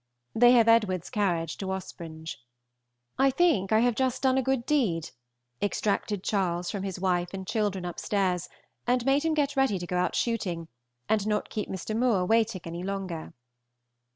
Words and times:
They 0.33 0.53
have 0.53 0.67
Edward's 0.67 1.11
carriage 1.11 1.57
to 1.57 1.71
Ospringe. 1.71 2.35
I 3.19 3.29
think 3.29 3.71
I 3.71 3.81
have 3.81 3.93
just 3.93 4.23
done 4.23 4.35
a 4.35 4.41
good 4.41 4.65
deed, 4.65 5.11
extracted 5.61 6.23
Charles 6.23 6.71
from 6.71 6.81
his 6.81 6.99
wife 6.99 7.35
and 7.35 7.45
children 7.45 7.85
upstairs, 7.85 8.49
and 8.87 9.05
made 9.05 9.21
him 9.21 9.35
get 9.35 9.55
ready 9.55 9.77
to 9.77 9.85
go 9.85 9.97
out 9.99 10.15
shooting, 10.15 10.69
and 11.07 11.27
not 11.27 11.51
keep 11.51 11.69
Mr. 11.69 11.95
Moore 11.95 12.25
waiting 12.25 12.61
any 12.65 12.81
longer. 12.81 13.33